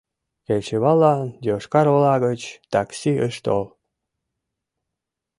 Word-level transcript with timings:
Кечываллан 0.45 1.21
Йошкар-Ола 1.47 2.15
гыч 2.25 2.41
такси 2.71 3.13
ыш 3.27 3.35
тол. 3.45 3.65